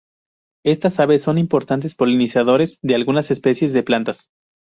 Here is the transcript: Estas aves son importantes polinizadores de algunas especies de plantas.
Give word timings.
Estas 0.65 0.99
aves 0.99 1.21
son 1.21 1.37
importantes 1.37 1.93
polinizadores 1.93 2.79
de 2.81 2.95
algunas 2.95 3.29
especies 3.29 3.71
de 3.71 3.83
plantas. 3.83 4.29